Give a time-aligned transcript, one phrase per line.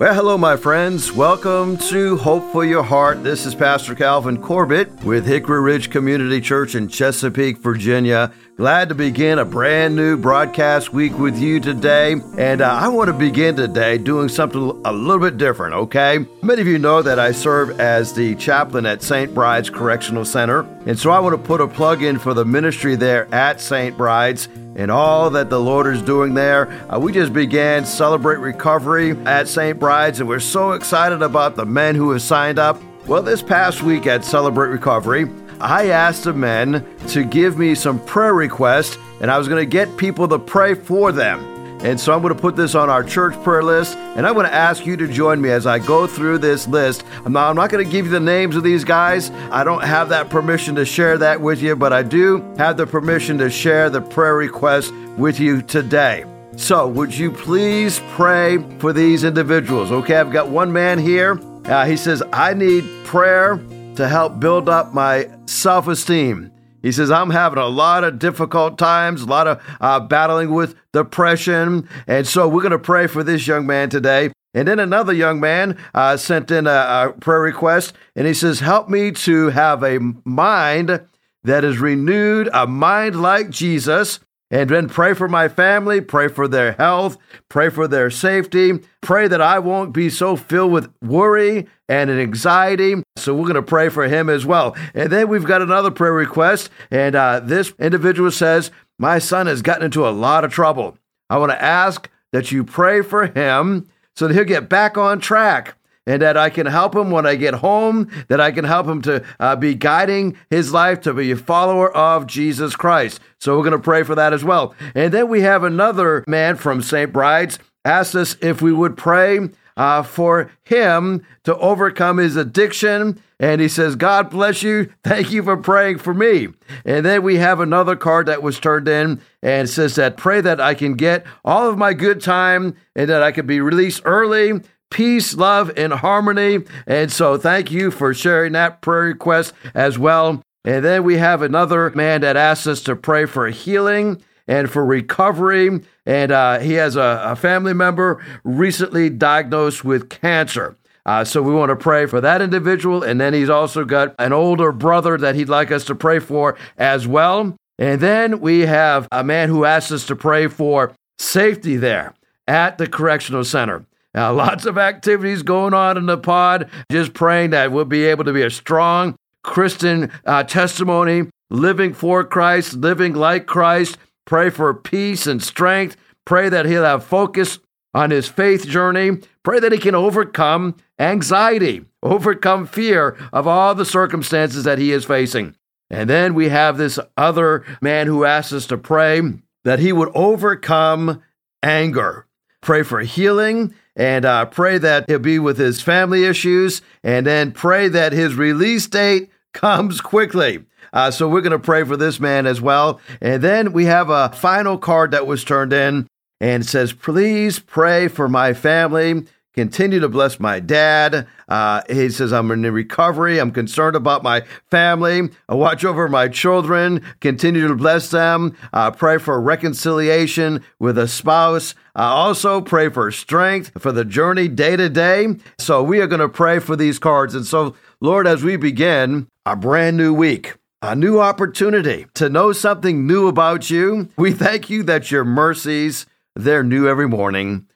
[0.00, 1.12] Well, hello, my friends.
[1.12, 3.22] Welcome to Hope for Your Heart.
[3.22, 8.32] This is Pastor Calvin Corbett with Hickory Ridge Community Church in Chesapeake, Virginia.
[8.60, 12.16] Glad to begin a brand new broadcast week with you today.
[12.36, 16.26] And uh, I want to begin today doing something a little bit different, okay?
[16.42, 19.32] Many of you know that I serve as the chaplain at St.
[19.32, 20.66] Bride's Correctional Center.
[20.84, 23.96] And so I want to put a plug in for the ministry there at St.
[23.96, 26.68] Bride's and all that the Lord is doing there.
[26.92, 29.78] Uh, we just began Celebrate Recovery at St.
[29.78, 32.78] Bride's, and we're so excited about the men who have signed up.
[33.06, 38.02] Well, this past week at Celebrate Recovery, I asked the men to give me some
[38.06, 41.44] prayer requests, and I was going to get people to pray for them.
[41.82, 44.46] And so I'm going to put this on our church prayer list, and I'm going
[44.46, 47.04] to ask you to join me as I go through this list.
[47.24, 49.30] I'm not, I'm not going to give you the names of these guys.
[49.50, 52.86] I don't have that permission to share that with you, but I do have the
[52.86, 56.24] permission to share the prayer request with you today.
[56.56, 59.90] So, would you please pray for these individuals?
[59.90, 61.40] Okay, I've got one man here.
[61.64, 63.58] Uh, he says, I need prayer
[63.96, 66.52] to help build up my self esteem.
[66.82, 70.74] He says, I'm having a lot of difficult times, a lot of uh, battling with
[70.92, 71.88] depression.
[72.06, 74.32] And so we're going to pray for this young man today.
[74.54, 78.60] And then another young man uh, sent in a, a prayer request, and he says,
[78.60, 81.02] Help me to have a mind
[81.44, 84.18] that is renewed, a mind like Jesus,
[84.50, 87.16] and then pray for my family, pray for their health,
[87.48, 93.02] pray for their safety, pray that I won't be so filled with worry and anxiety.
[93.16, 94.76] So we're going to pray for him as well.
[94.94, 96.70] And then we've got another prayer request.
[96.90, 100.98] And uh, this individual says, My son has gotten into a lot of trouble.
[101.28, 105.20] I want to ask that you pray for him so that he'll get back on
[105.20, 105.76] track
[106.10, 109.00] and that I can help him when I get home, that I can help him
[109.02, 113.20] to uh, be guiding his life to be a follower of Jesus Christ.
[113.38, 114.74] So we're going to pray for that as well.
[114.96, 117.12] And then we have another man from St.
[117.12, 123.22] Bride's asked us if we would pray uh, for him to overcome his addiction.
[123.38, 124.92] And he says, God bless you.
[125.04, 126.48] Thank you for praying for me.
[126.84, 130.60] And then we have another card that was turned in and says that pray that
[130.60, 134.60] I can get all of my good time and that I can be released early
[134.90, 136.64] peace, love, and harmony.
[136.86, 140.42] And so thank you for sharing that prayer request as well.
[140.64, 144.84] And then we have another man that asks us to pray for healing and for
[144.84, 145.80] recovery.
[146.04, 150.76] And uh, he has a, a, family member recently diagnosed with cancer.
[151.06, 153.02] Uh, so we want to pray for that individual.
[153.02, 156.58] And then he's also got an older brother that he'd like us to pray for
[156.76, 157.56] as well.
[157.78, 162.12] And then we have a man who asks us to pray for safety there
[162.46, 163.86] at the correctional center.
[164.14, 166.68] Now, lots of activities going on in the pod.
[166.90, 172.24] Just praying that we'll be able to be a strong Christian uh, testimony, living for
[172.24, 173.98] Christ, living like Christ.
[174.26, 175.96] Pray for peace and strength.
[176.24, 177.58] Pray that he'll have focus
[177.94, 179.18] on his faith journey.
[179.42, 185.04] Pray that he can overcome anxiety, overcome fear of all the circumstances that he is
[185.04, 185.54] facing.
[185.88, 189.22] And then we have this other man who asks us to pray
[189.64, 191.22] that he would overcome
[191.62, 192.26] anger.
[192.60, 197.52] Pray for healing and uh, pray that he'll be with his family issues, and then
[197.52, 200.64] pray that his release date comes quickly.
[200.94, 202.98] Uh, so we're going to pray for this man as well.
[203.20, 206.08] And then we have a final card that was turned in
[206.40, 211.26] and says, Please pray for my family Continue to bless my dad.
[211.48, 213.38] Uh, he says, I'm in recovery.
[213.40, 215.28] I'm concerned about my family.
[215.48, 217.04] I watch over my children.
[217.20, 218.56] Continue to bless them.
[218.72, 221.74] Uh, pray for reconciliation with a spouse.
[221.96, 225.34] Uh, also, pray for strength for the journey day to day.
[225.58, 227.34] So, we are going to pray for these cards.
[227.34, 232.52] And so, Lord, as we begin a brand new week, a new opportunity to know
[232.52, 236.06] something new about you, we thank you that your mercies,
[236.36, 237.66] they're new every morning.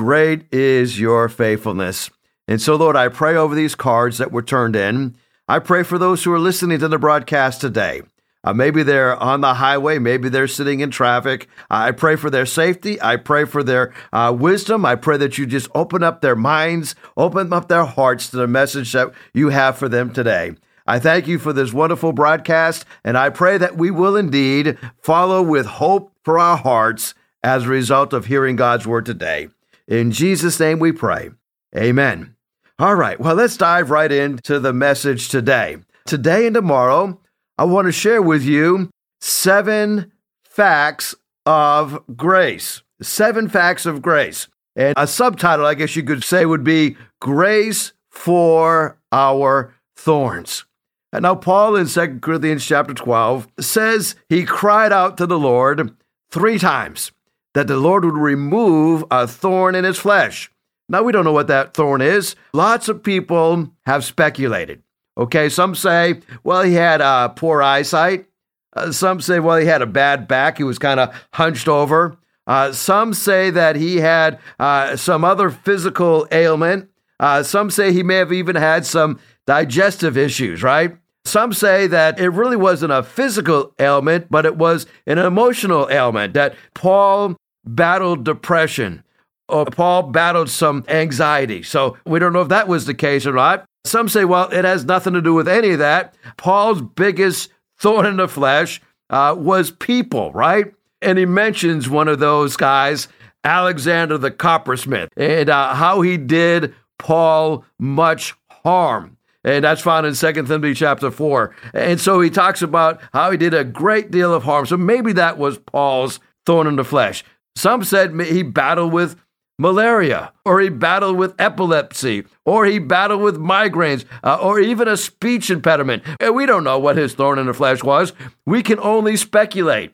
[0.00, 2.08] Great is your faithfulness.
[2.48, 5.14] And so, Lord, I pray over these cards that were turned in.
[5.46, 8.00] I pray for those who are listening to the broadcast today.
[8.42, 9.98] Uh, maybe they're on the highway.
[9.98, 11.48] Maybe they're sitting in traffic.
[11.68, 12.98] I pray for their safety.
[13.02, 14.86] I pray for their uh, wisdom.
[14.86, 18.48] I pray that you just open up their minds, open up their hearts to the
[18.48, 20.52] message that you have for them today.
[20.86, 25.42] I thank you for this wonderful broadcast, and I pray that we will indeed follow
[25.42, 27.12] with hope for our hearts
[27.42, 29.50] as a result of hearing God's word today.
[29.90, 31.30] In Jesus' name we pray.
[31.76, 32.36] Amen.
[32.78, 35.78] All right, well, let's dive right into the message today.
[36.06, 37.20] Today and tomorrow,
[37.58, 38.88] I want to share with you
[39.20, 40.12] seven
[40.44, 42.82] facts of grace.
[43.02, 44.46] Seven facts of grace.
[44.76, 50.64] And a subtitle, I guess you could say, would be Grace for Our Thorns.
[51.12, 55.96] And now, Paul in 2 Corinthians chapter 12 says he cried out to the Lord
[56.30, 57.10] three times
[57.54, 60.50] that the Lord would remove a thorn in his flesh.
[60.88, 62.34] Now, we don't know what that thorn is.
[62.52, 64.82] Lots of people have speculated.
[65.16, 68.26] Okay, some say, well, he had uh, poor eyesight.
[68.74, 70.58] Uh, some say, well, he had a bad back.
[70.58, 72.16] He was kind of hunched over.
[72.46, 76.88] Uh, some say that he had uh, some other physical ailment.
[77.18, 80.96] Uh, some say he may have even had some digestive issues, right?
[81.24, 86.34] Some say that it really wasn't a physical ailment, but it was an emotional ailment,
[86.34, 89.02] that Paul battled depression
[89.50, 91.62] or Paul battled some anxiety.
[91.62, 93.64] So we don't know if that was the case or not.
[93.84, 96.14] Some say, well, it has nothing to do with any of that.
[96.36, 100.72] Paul's biggest thorn in the flesh uh, was people, right?
[101.02, 103.08] And he mentions one of those guys,
[103.42, 109.16] Alexander the coppersmith, and uh, how he did Paul much harm.
[109.42, 111.54] And that's found in 2 Timothy chapter 4.
[111.72, 114.66] And so he talks about how he did a great deal of harm.
[114.66, 117.24] So maybe that was Paul's thorn in the flesh.
[117.56, 119.16] Some said he battled with
[119.60, 124.96] malaria, or he battled with epilepsy, or he battled with migraines, uh, or even a
[124.96, 126.02] speech impediment.
[126.18, 128.14] And we don't know what his thorn in the flesh was.
[128.46, 129.92] We can only speculate.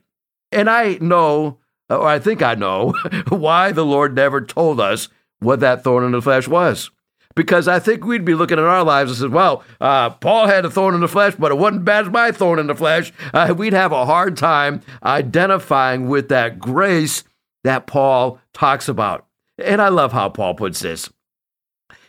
[0.52, 1.58] And I know,
[1.90, 2.94] or I think I know,
[3.28, 5.08] why the Lord never told us
[5.40, 6.90] what that thorn in the flesh was.
[7.34, 10.64] Because I think we'd be looking at our lives and said, well, uh, Paul had
[10.64, 13.12] a thorn in the flesh, but it wasn't bad as my thorn in the flesh.
[13.34, 17.24] Uh, we'd have a hard time identifying with that grace
[17.66, 19.26] that Paul talks about.
[19.58, 21.10] And I love how Paul puts this.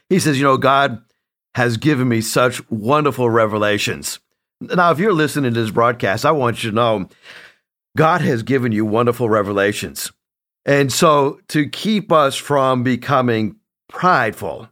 [0.09, 1.03] He says, you know, God
[1.55, 4.19] has given me such wonderful revelations.
[4.61, 7.09] Now, if you're listening to this broadcast, I want you to know
[7.95, 10.11] God has given you wonderful revelations.
[10.65, 13.55] And so, to keep us from becoming
[13.87, 14.69] prideful,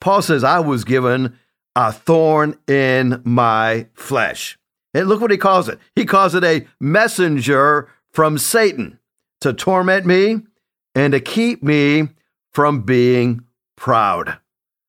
[0.00, 1.36] Paul says, I was given
[1.74, 4.58] a thorn in my flesh.
[4.94, 5.78] And look what he calls it.
[5.94, 8.98] He calls it a messenger from Satan
[9.40, 10.40] to torment me
[10.94, 12.08] and to keep me
[12.52, 13.42] from being
[13.76, 14.38] proud.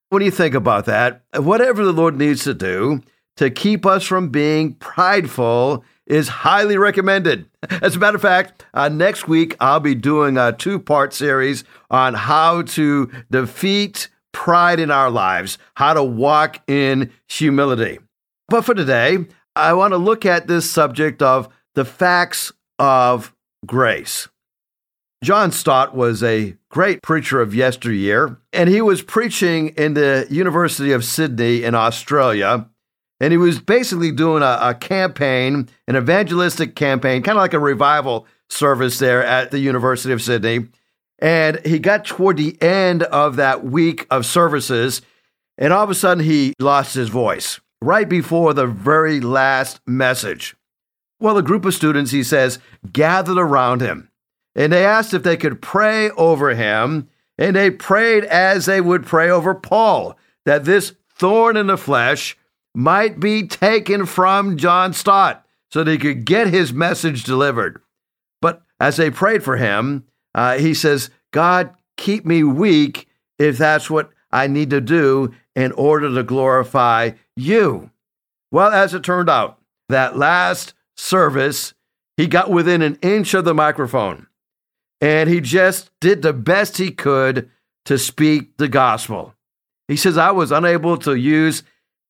[0.10, 1.24] What do you think about that?
[1.36, 3.02] Whatever the Lord needs to do
[3.36, 7.50] to keep us from being prideful is highly recommended.
[7.70, 11.64] As a matter of fact, uh, next week I'll be doing a two part series
[11.92, 18.00] on how to defeat pride in our lives, how to walk in humility.
[18.48, 23.36] But for today, I want to look at this subject of the facts of
[23.66, 24.28] grace.
[25.24, 30.92] John Stott was a great preacher of yesteryear, and he was preaching in the University
[30.92, 32.70] of Sydney in Australia
[33.20, 37.60] and he was basically doing a, a campaign, an evangelistic campaign, kind of like a
[37.60, 40.68] revival service there at the University of Sydney.
[41.20, 45.02] And he got toward the end of that week of services,
[45.58, 50.56] and all of a sudden he lost his voice right before the very last message.
[51.20, 52.60] Well, a group of students, he says,
[52.92, 54.12] gathered around him,
[54.58, 57.08] and they asked if they could pray over him,
[57.38, 62.36] and they prayed as they would pray over Paul, that this thorn in the flesh
[62.74, 67.82] might be taken from John Stott so that he could get his message delivered.
[68.42, 73.08] But as they prayed for him, uh, he says, God, keep me weak
[73.38, 77.92] if that's what I need to do in order to glorify you.
[78.52, 79.60] Well, as it turned out,
[79.90, 81.74] that last service,
[82.16, 84.28] he got within an inch of the microphone
[85.02, 87.50] and he just did the best he could
[87.86, 89.34] to speak the gospel.
[89.88, 91.64] He says, I was unable to use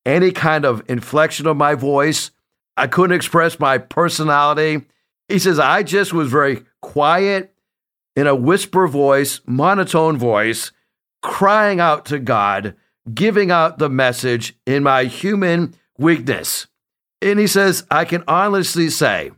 [0.06, 2.32] any kind of inflection of my voice.
[2.76, 4.86] I couldn't express my personality.
[5.28, 7.54] He says, I just was very quiet
[8.16, 10.72] in a whisper voice, monotone voice,
[11.22, 12.76] crying out to God,
[13.14, 16.68] giving out the message in my human weakness.
[17.22, 19.32] And he says, I can honestly say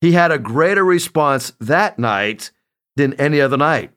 [0.00, 2.50] he had a greater response that night
[3.00, 3.90] than any other night.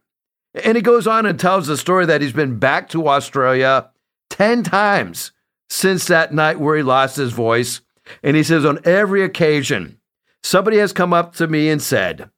[0.63, 3.89] And he goes on and tells the story that he's been back to Australia
[4.29, 5.31] 10 times
[5.69, 7.81] since that night where he lost his voice.
[8.21, 9.99] And he says, on every occasion,
[10.43, 12.29] somebody has come up to me and said,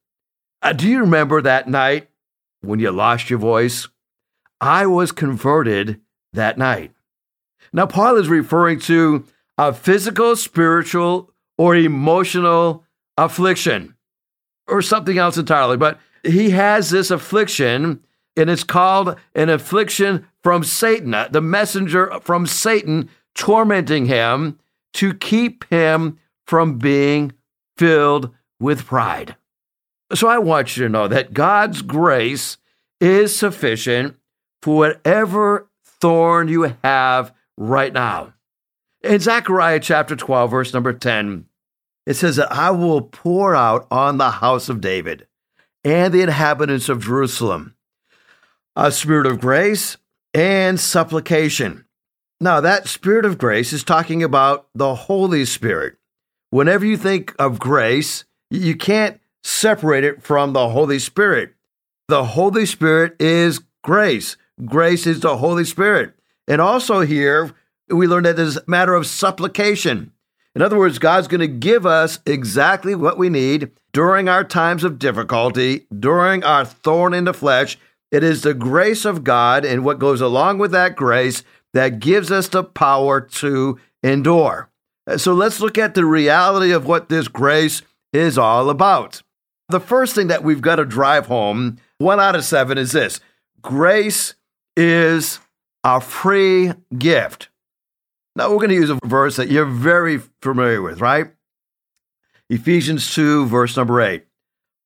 [0.61, 2.09] uh, Do you remember that night
[2.61, 3.87] when you lost your voice?
[4.61, 5.99] I was converted
[6.33, 6.91] that night.
[7.73, 9.25] Now, Paul is referring to
[9.57, 12.85] a physical, spiritual, or emotional
[13.17, 13.95] affliction,
[14.67, 15.77] or something else entirely.
[15.77, 18.03] But he has this affliction,
[18.35, 24.59] and it's called an affliction from Satan, uh, the messenger from Satan tormenting him
[24.93, 27.33] to keep him from being
[27.77, 29.35] filled with pride.
[30.13, 32.57] So I want you to know that God's grace
[33.01, 34.15] is sufficient
[34.61, 38.33] for whatever thorn you have right now.
[39.01, 41.45] In Zechariah chapter 12, verse number 10,
[42.05, 45.27] it says that I will pour out on the house of David
[45.85, 47.75] and the inhabitants of Jerusalem
[48.75, 49.95] a spirit of grace
[50.33, 51.85] and supplication.
[52.41, 55.95] Now, that spirit of grace is talking about the Holy Spirit.
[56.49, 61.53] Whenever you think of grace, you can't separate it from the Holy Spirit.
[62.09, 64.35] The Holy Spirit is grace.
[64.65, 66.13] Grace is the Holy Spirit.
[66.45, 67.53] And also here,
[67.89, 70.11] we learn that there's a matter of supplication.
[70.53, 74.83] In other words, God's going to give us exactly what we need during our times
[74.83, 77.77] of difficulty, during our thorn in the flesh.
[78.11, 82.29] It is the grace of God and what goes along with that grace that gives
[82.29, 84.69] us the power to endure.
[85.15, 89.21] So let's look at the reality of what this grace is all about.
[89.69, 93.21] The first thing that we've got to drive home, one out of seven, is this
[93.61, 94.35] grace
[94.75, 95.39] is
[95.85, 97.47] a free gift.
[98.35, 101.34] Now we're going to use a verse that you're very familiar with, right?
[102.49, 104.25] Ephesians 2, verse number 8.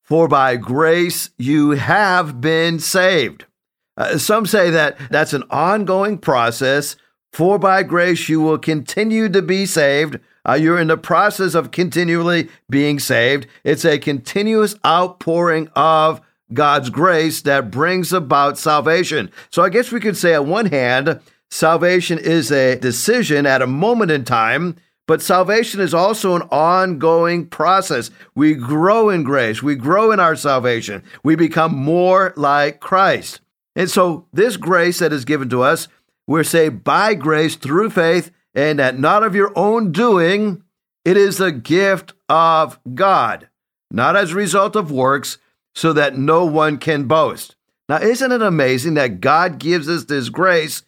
[0.03, 3.45] For by grace you have been saved.
[3.97, 6.95] Uh, some say that that's an ongoing process.
[7.31, 10.19] For by grace you will continue to be saved.
[10.47, 13.45] Uh, you're in the process of continually being saved.
[13.63, 16.21] It's a continuous outpouring of
[16.53, 19.29] God's grace that brings about salvation.
[19.51, 21.19] So I guess we could say, on one hand,
[21.51, 24.77] salvation is a decision at a moment in time,
[25.09, 28.11] but salvation is also an ongoing process.
[28.35, 33.41] We grow in grace, we grow in our salvation, we become more like Christ.
[33.75, 35.87] And so, this grace that is given to us,
[36.27, 40.61] we're saved by grace through faith, and that not of your own doing,
[41.03, 43.49] it is the gift of God,
[43.89, 45.39] not as a result of works
[45.73, 47.55] so that no one can boast.
[47.89, 50.83] Now, isn't it amazing that God gives us this grace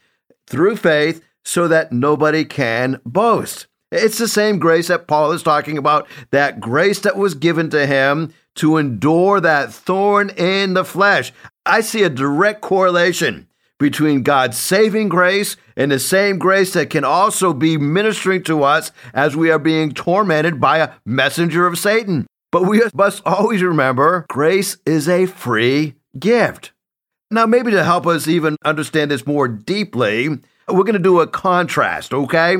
[0.45, 3.65] through faith so that nobody can boast?
[3.91, 7.85] It's the same grace that Paul is talking about, that grace that was given to
[7.85, 11.33] him to endure that thorn in the flesh.
[11.65, 13.47] I see a direct correlation
[13.79, 18.91] between God's saving grace and the same grace that can also be ministering to us
[19.13, 22.27] as we are being tormented by a messenger of Satan.
[22.51, 26.71] But we must always remember grace is a free gift.
[27.31, 30.27] Now, maybe to help us even understand this more deeply,
[30.67, 32.57] we're going to do a contrast, okay?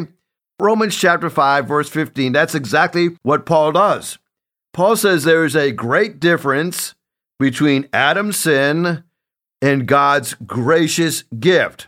[0.61, 4.19] Romans chapter 5, verse 15, that's exactly what Paul does.
[4.73, 6.93] Paul says there is a great difference
[7.39, 9.03] between Adam's sin
[9.59, 11.87] and God's gracious gift.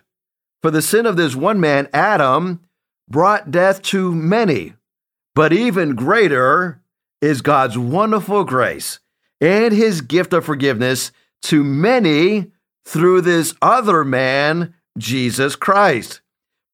[0.63, 2.61] For the sin of this one man, Adam,
[3.07, 4.73] brought death to many,
[5.35, 6.81] but even greater
[7.21, 8.99] is God's wonderful grace
[9.39, 11.11] and his gift of forgiveness
[11.43, 12.51] to many
[12.85, 16.21] through this other man, Jesus Christ.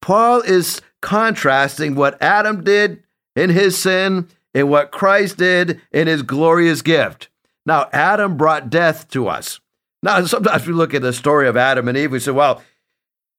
[0.02, 3.04] Paul is contrasting what Adam did
[3.36, 7.30] in his sin and what Christ did in his glorious gift.
[7.66, 9.60] Now, Adam brought death to us.
[10.02, 12.62] Now, sometimes we look at the story of Adam and Eve, we say, well,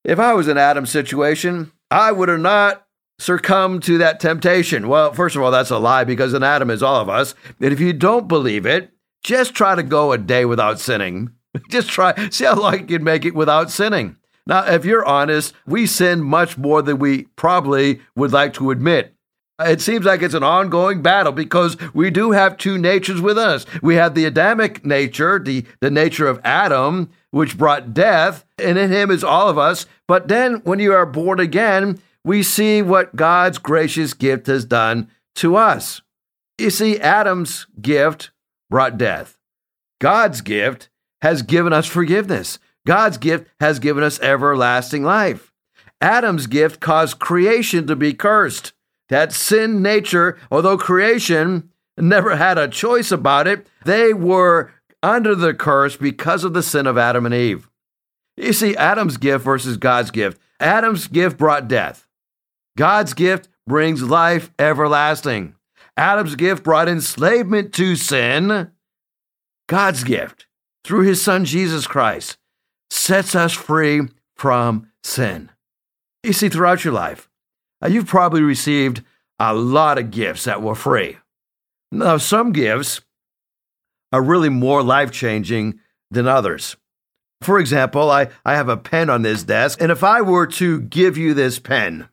[0.05, 2.87] if I was in Adam's situation, I would have not
[3.21, 4.88] succumbed to that temptation?
[4.88, 7.35] Well, first of all, that's a lie because an Adam is all of us.
[7.61, 11.31] And if you don't believe it, just try to go a day without sinning.
[11.71, 14.17] just try, see how long you can make it without sinning.
[14.50, 19.14] Now, if you're honest, we sin much more than we probably would like to admit.
[19.61, 23.64] It seems like it's an ongoing battle because we do have two natures with us.
[23.80, 28.90] We have the Adamic nature, the, the nature of Adam, which brought death, and in
[28.90, 29.87] him is all of us.
[30.09, 35.11] But then when you are born again, we see what God's gracious gift has done
[35.37, 36.02] to us.
[36.59, 38.33] You see, Adam's gift
[38.69, 39.38] brought death.
[40.00, 40.88] God's gift
[41.23, 42.59] has given us forgiveness.
[42.87, 45.53] God's gift has given us everlasting life.
[46.01, 48.73] Adam's gift caused creation to be cursed.
[49.09, 54.73] That sin nature, although creation never had a choice about it, they were
[55.03, 57.69] under the curse because of the sin of Adam and Eve.
[58.37, 60.41] You see, Adam's gift versus God's gift.
[60.61, 62.07] Adam's gift brought death.
[62.79, 65.55] God's gift brings life everlasting.
[65.97, 68.71] Adam's gift brought enslavement to sin.
[69.69, 70.47] God's gift,
[70.85, 72.39] through his son Jesus Christ,
[72.90, 74.02] sets us free
[74.37, 75.50] from sin.
[76.23, 77.28] You see, throughout your life,
[77.82, 79.02] uh, you've probably received
[79.38, 81.16] a lot of gifts that were free.
[81.90, 83.00] Now, some gifts
[84.12, 85.80] are really more life changing
[86.11, 86.76] than others.
[87.40, 90.82] For example, I, I have a pen on this desk, and if I were to
[90.82, 92.09] give you this pen,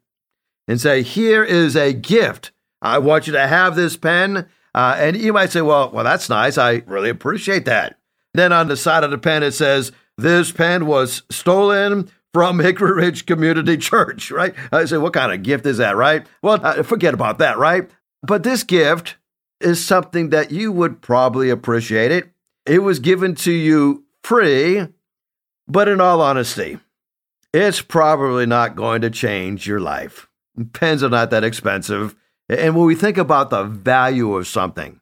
[0.68, 2.52] and say, Here is a gift.
[2.82, 4.48] I want you to have this pen.
[4.76, 6.58] Uh, and you might say, Well, well, that's nice.
[6.58, 7.98] I really appreciate that.
[8.34, 12.94] Then on the side of the pen, it says, This pen was stolen from Hickory
[12.94, 14.54] Ridge Community Church, right?
[14.72, 16.26] I say, What kind of gift is that, right?
[16.42, 17.90] Well, uh, forget about that, right?
[18.24, 19.18] But this gift
[19.60, 22.32] is something that you would probably appreciate it.
[22.66, 24.88] It was given to you free
[25.68, 26.80] But in all honesty,
[27.54, 30.28] it's probably not going to change your life.
[30.74, 32.16] Pens are not that expensive.
[32.50, 35.00] And when we think about the value of something,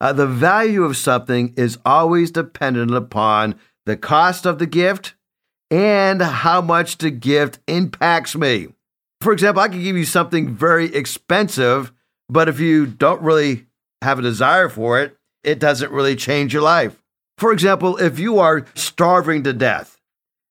[0.00, 3.56] uh, the value of something is always dependent upon
[3.90, 5.14] the cost of the gift
[5.70, 8.68] and how much the gift impacts me.
[9.20, 11.92] For example, I can give you something very expensive,
[12.28, 13.66] but if you don't really
[14.00, 17.02] have a desire for it, it doesn't really change your life.
[17.36, 20.00] For example, if you are starving to death,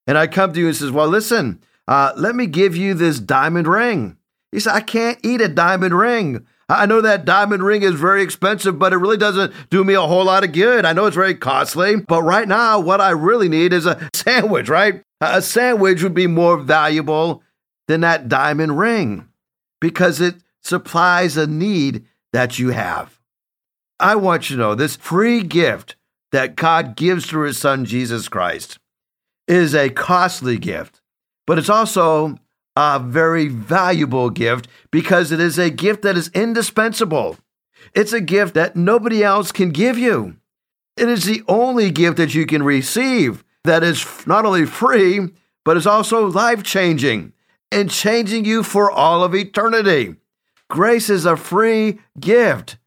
[0.06, 3.20] and I come to you and says, "Well, listen, uh, let me give you this
[3.20, 4.16] diamond ring."
[4.52, 6.46] You say, "I can't eat a diamond ring.
[6.70, 10.02] I know that diamond ring is very expensive, but it really doesn't do me a
[10.02, 10.84] whole lot of good.
[10.84, 14.68] I know it's very costly, but right now, what I really need is a sandwich,
[14.68, 15.02] right?
[15.20, 17.42] A sandwich would be more valuable
[17.88, 19.28] than that diamond ring
[19.80, 23.18] because it supplies a need that you have.
[23.98, 25.96] I want you to know this free gift
[26.30, 28.78] that God gives through his son Jesus Christ
[29.48, 31.00] is a costly gift,
[31.46, 32.38] but it's also
[32.80, 37.36] a very valuable gift because it is a gift that is indispensable.
[37.94, 40.36] It's a gift that nobody else can give you.
[40.96, 45.28] It is the only gift that you can receive that is not only free,
[45.64, 47.32] but is also life changing
[47.70, 50.16] and changing you for all of eternity.
[50.68, 52.78] Grace is a free gift.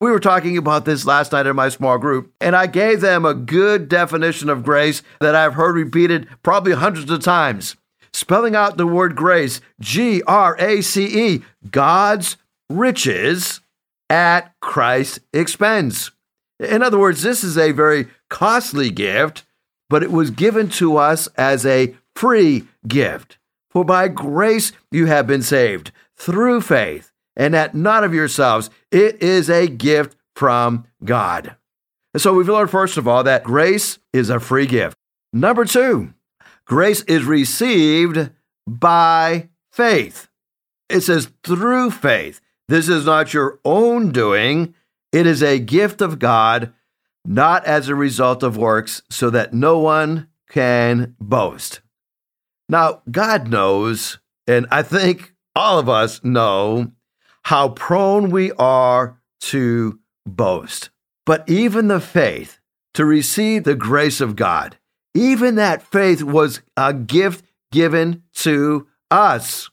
[0.00, 3.24] We were talking about this last night in my small group, and I gave them
[3.24, 7.76] a good definition of grace that I've heard repeated probably hundreds of times.
[8.16, 12.38] Spelling out the word grace G R A C E, God's
[12.70, 13.60] riches
[14.08, 16.12] at Christ's expense.
[16.58, 19.44] In other words, this is a very costly gift,
[19.90, 23.36] but it was given to us as a free gift.
[23.68, 28.70] For by grace you have been saved through faith and that not of yourselves.
[28.90, 31.54] It is a gift from God.
[32.14, 34.96] And so we've learned, first of all, that grace is a free gift.
[35.34, 36.14] Number two,
[36.66, 38.30] grace is received
[38.66, 40.28] by faith.
[40.88, 42.40] It says through faith.
[42.68, 44.74] This is not your own doing,
[45.12, 46.72] it is a gift of God,
[47.24, 51.80] not as a result of works, so that no one can boast.
[52.68, 56.92] Now, God knows, and I think all of us know,
[57.44, 60.90] how prone we are to boast.
[61.24, 62.58] But even the faith
[62.94, 64.78] to receive the grace of God,
[65.16, 69.70] even that faith was a gift given to us.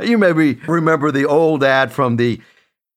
[0.00, 2.40] You maybe remember the old ad from the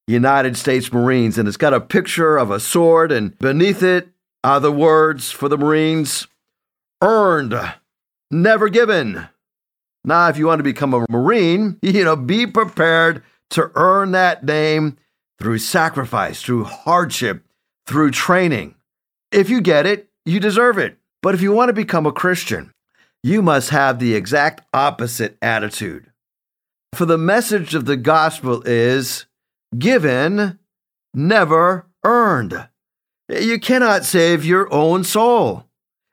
[0.08, 4.10] United States Marines, and it's got a picture of a sword, and beneath it
[4.44, 6.28] are the words for the Marines
[7.02, 7.56] earned,
[8.32, 9.28] never given.
[10.06, 14.44] Now, if you want to become a Marine, you know, be prepared to earn that
[14.44, 14.98] name
[15.40, 17.44] through sacrifice, through hardship,
[17.86, 18.76] through training.
[19.32, 20.98] If you get it, you deserve it.
[21.22, 22.72] But if you want to become a Christian,
[23.24, 26.12] you must have the exact opposite attitude.
[26.94, 29.26] For the message of the gospel is
[29.78, 30.60] given,
[31.14, 32.68] never earned.
[33.30, 35.66] You cannot save your own soul,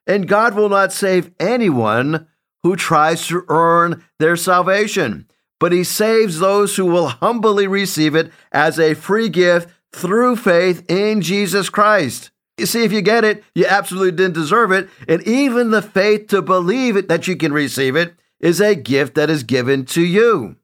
[0.06, 2.26] and God will not save anyone
[2.62, 5.26] who tries to earn their salvation
[5.64, 10.84] but he saves those who will humbly receive it as a free gift through faith
[10.90, 12.30] in Jesus Christ.
[12.56, 14.88] You see, if you get it, you absolutely didn't deserve it.
[15.08, 19.14] And even the faith to believe it that you can receive it is a gift
[19.14, 20.56] that is given to you.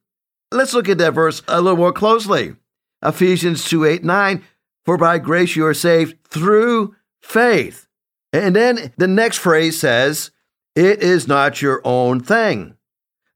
[0.52, 2.54] Let's look at that verse a little more closely.
[3.02, 4.44] Ephesians 2 8 9,
[4.84, 7.86] for by grace you are saved through faith.
[8.32, 10.30] And then the next phrase says,
[10.76, 12.76] it is not your own thing.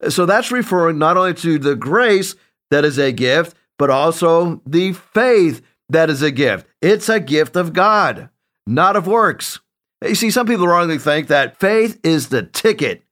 [0.09, 2.37] So that's referring not only to the grace
[2.71, 6.67] that is a gift, but also the faith that is a gift.
[6.81, 8.29] It's a gift of God,
[8.67, 9.61] not of works.
[10.03, 13.03] You see, some people wrongly think that faith is the ticket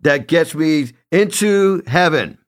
[0.00, 2.38] that gets me into heaven.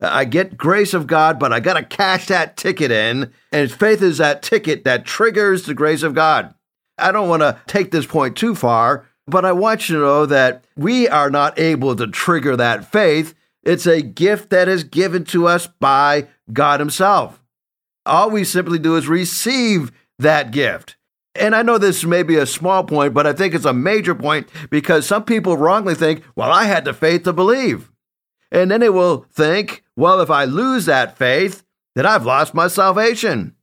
[0.00, 3.32] I get grace of God, but I got to cash that ticket in.
[3.52, 6.54] And faith is that ticket that triggers the grace of God.
[6.96, 10.26] I don't want to take this point too far, but I want you to know
[10.26, 13.34] that we are not able to trigger that faith.
[13.62, 17.42] It's a gift that is given to us by God Himself.
[18.06, 20.96] All we simply do is receive that gift.
[21.34, 24.14] And I know this may be a small point, but I think it's a major
[24.14, 27.90] point because some people wrongly think, well, I had the faith to believe.
[28.50, 31.62] And then they will think, well, if I lose that faith,
[31.94, 33.54] then I've lost my salvation.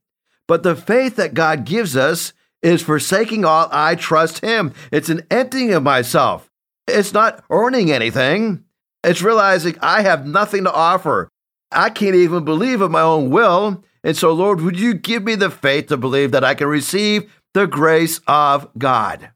[0.47, 4.73] But the faith that God gives us is forsaking all, I trust Him.
[4.91, 6.49] It's an emptying of myself.
[6.87, 8.63] It's not earning anything.
[9.03, 11.29] It's realizing I have nothing to offer.
[11.71, 13.83] I can't even believe of my own will.
[14.03, 17.29] And so, Lord, would you give me the faith to believe that I can receive
[17.57, 19.31] the grace of God?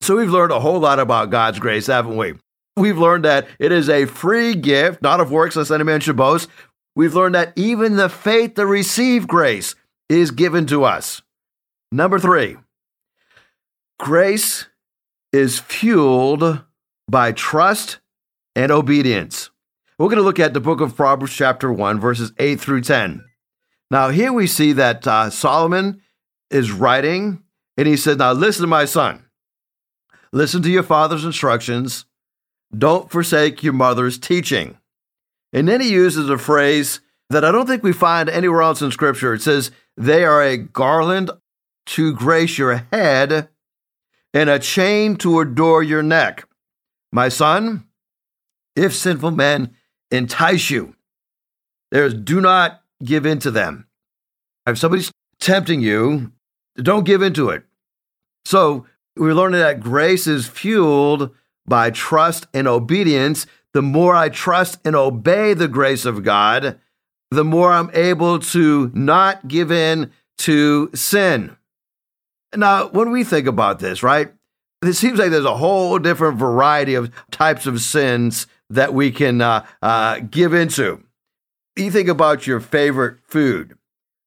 [0.00, 2.32] So we've learned a whole lot about God's grace, haven't we?
[2.74, 6.16] We've learned that it is a free gift, not of works, lest any man should
[6.16, 6.48] boast.
[6.96, 9.74] We've learned that even the faith to receive grace
[10.08, 11.20] is given to us.
[11.92, 12.56] Number three,
[13.98, 14.66] grace
[15.30, 16.62] is fueled
[17.10, 17.98] by trust
[18.56, 19.50] and obedience.
[19.98, 23.22] We're going to look at the book of Proverbs, chapter 1, verses 8 through 10.
[23.90, 26.00] Now, here we see that uh, Solomon
[26.50, 27.42] is writing,
[27.80, 29.24] and he said, Now listen to my son.
[30.34, 32.04] Listen to your father's instructions.
[32.76, 34.76] Don't forsake your mother's teaching.
[35.54, 38.90] And then he uses a phrase that I don't think we find anywhere else in
[38.90, 39.32] Scripture.
[39.32, 41.30] It says, They are a garland
[41.86, 43.48] to grace your head
[44.34, 46.46] and a chain to adore your neck.
[47.10, 47.86] My son,
[48.76, 49.74] if sinful men
[50.10, 50.96] entice you.
[51.90, 53.86] There's do not give in to them.
[54.66, 56.32] If somebody's tempting you,
[56.76, 57.64] don't give into it.
[58.44, 61.30] So we're learning that grace is fueled
[61.66, 63.46] by trust and obedience.
[63.72, 66.78] The more I trust and obey the grace of God,
[67.30, 71.56] the more I'm able to not give in to sin.
[72.56, 74.32] Now, when we think about this, right,
[74.82, 79.40] it seems like there's a whole different variety of types of sins that we can
[79.40, 81.04] uh, uh, give into.
[81.76, 83.76] You think about your favorite food.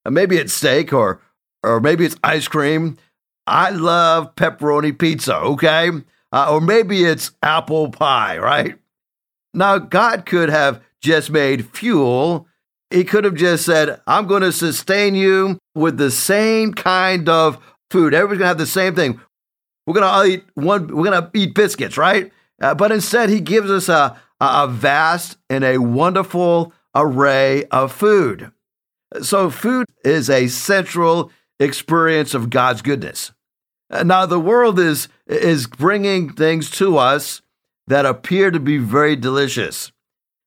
[0.09, 1.21] Maybe it's steak or
[1.63, 2.97] or maybe it's ice cream.
[3.45, 5.89] I love pepperoni pizza, okay?
[6.31, 8.77] Uh, or maybe it's apple pie, right?
[9.53, 12.47] Now, God could have just made fuel.
[12.89, 17.59] He could have just said, I'm going to sustain you with the same kind of
[17.91, 18.13] food.
[18.13, 19.19] Everybody's going to have the same thing.
[19.85, 22.31] We're going to eat one, we're going to eat biscuits, right?
[22.61, 28.51] Uh, but instead, he gives us a, a vast and a wonderful array of food.
[29.21, 31.31] So, food is a central
[31.63, 33.31] experience of God's goodness.
[33.89, 37.41] Uh, now, the world is, is bringing things to us
[37.87, 39.91] that appear to be very delicious.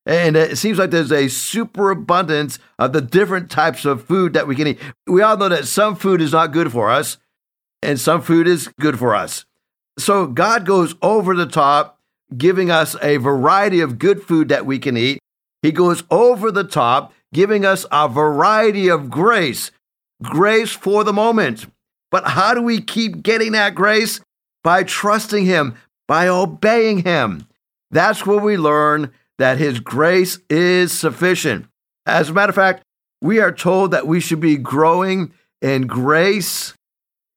[0.04, 4.54] And it seems like there's a superabundance of the different types of food that we
[4.54, 4.80] can eat.
[5.06, 7.18] We all know that some food is not good for us,
[7.82, 9.44] and some food is good for us.
[9.98, 11.96] So God goes over the top
[12.36, 15.18] giving us a variety of good food that we can eat.
[15.62, 19.70] He goes over the top, giving us a variety of grace,
[20.22, 21.66] grace for the moment.
[22.10, 24.20] But how do we keep getting that grace?
[24.62, 25.76] By trusting Him,
[26.08, 27.46] by obeying Him.
[27.90, 31.66] That's where we learn that His grace is sufficient.
[32.04, 32.82] As a matter of fact,
[33.20, 36.74] we are told that we should be growing in grace.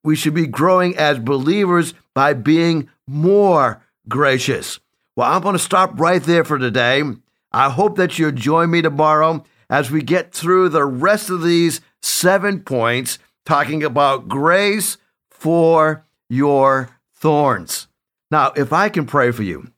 [0.04, 4.80] We should be growing as believers by being more gracious.
[5.16, 7.04] Well, I'm going to stop right there for today.
[7.52, 11.82] I hope that you'll join me tomorrow as we get through the rest of these
[12.02, 14.98] seven points talking about grace
[15.32, 17.88] for your thorns.
[18.32, 19.72] Now, if I can pray for you,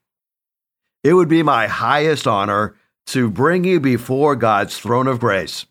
[1.04, 2.76] it would be my highest honor
[3.08, 5.66] to bring you before God's throne of grace.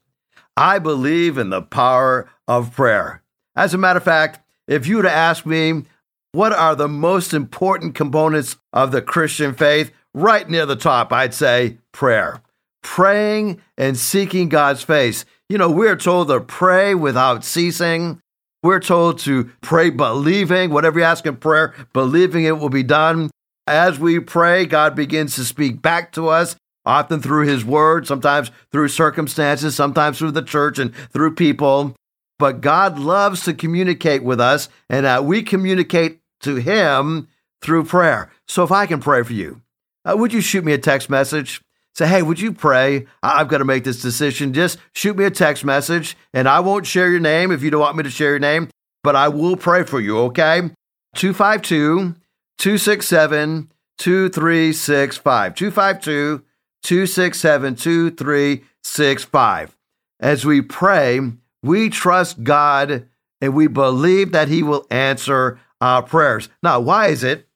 [0.56, 3.22] I believe in the power of prayer.
[3.54, 5.84] As a matter of fact, if you were to ask me,
[6.32, 9.92] what are the most important components of the Christian faith?
[10.14, 12.42] Right near the top, I'd say prayer.
[12.82, 15.24] Praying and seeking God's face.
[15.50, 18.20] You know, we're told to pray without ceasing.
[18.62, 23.30] We're told to pray believing, whatever you ask in prayer, believing it will be done.
[23.66, 26.54] As we pray, God begins to speak back to us,
[26.86, 31.96] often through His Word, sometimes through circumstances, sometimes through the church and through people.
[32.38, 37.26] But God loves to communicate with us, and uh, we communicate to Him
[37.60, 38.30] through prayer.
[38.46, 39.62] So if I can pray for you,
[40.04, 41.60] uh, would you shoot me a text message?
[42.00, 43.04] Say, hey, would you pray?
[43.22, 44.54] I've got to make this decision.
[44.54, 47.82] Just shoot me a text message, and I won't share your name if you don't
[47.82, 48.70] want me to share your name,
[49.04, 50.70] but I will pray for you, okay?
[51.16, 52.14] 252
[52.56, 55.54] 267 2365.
[55.54, 56.42] 252
[56.84, 59.76] 267 2365.
[60.20, 61.20] As we pray,
[61.62, 63.08] we trust God
[63.42, 66.48] and we believe that He will answer our prayers.
[66.62, 67.46] Now, why is it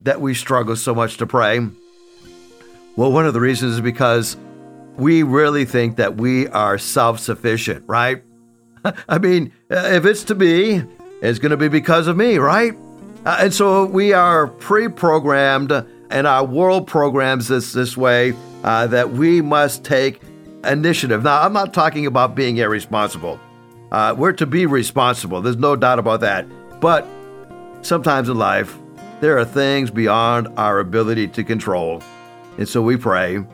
[0.00, 1.60] that we struggle so much to pray?
[2.96, 4.36] Well, one of the reasons is because
[4.96, 8.22] we really think that we are self sufficient, right?
[9.08, 10.82] I mean, if it's to be,
[11.22, 12.74] it's going to be because of me, right?
[13.24, 15.72] Uh, and so we are pre programmed,
[16.10, 20.20] and our world programs us this way uh, that we must take
[20.64, 21.22] initiative.
[21.22, 23.40] Now, I'm not talking about being irresponsible.
[23.90, 26.46] Uh, we're to be responsible, there's no doubt about that.
[26.80, 27.06] But
[27.82, 28.78] Sometimes in life,
[29.20, 32.00] there are things beyond our ability to control.
[32.58, 33.44] And so we pray,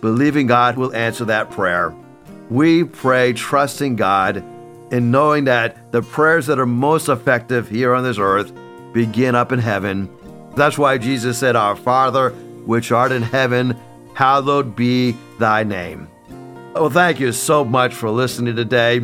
[0.00, 1.94] believing God will answer that prayer.
[2.50, 4.36] We pray, trusting God,
[4.92, 8.52] and knowing that the prayers that are most effective here on this earth
[8.92, 10.08] begin up in heaven
[10.56, 12.30] That's why Jesus said, Our Father,
[12.64, 13.76] which art in heaven,
[14.14, 16.08] hallowed be thy name.
[16.74, 19.00] Well, thank you so much for listening today.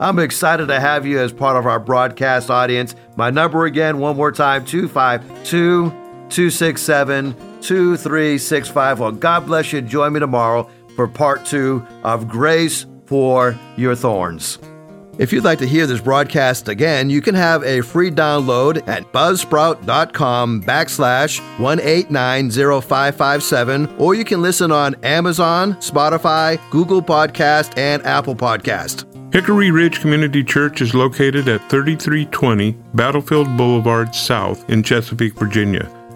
[0.00, 2.94] I'm excited to have you as part of our broadcast audience.
[3.16, 5.90] My number again, one more time 252
[6.30, 9.00] 267 2365.
[9.00, 9.82] Well, God bless you.
[9.82, 14.58] Join me tomorrow for part two of Grace for Your Thorns.
[15.18, 19.12] If you'd like to hear this broadcast again, you can have a free download at
[19.12, 29.06] buzzsprout.com backslash 1890557, or you can listen on Amazon, Spotify, Google Podcast, and Apple Podcast.
[29.34, 35.97] Hickory Ridge Community Church is located at 3320 Battlefield Boulevard South in Chesapeake, Virginia.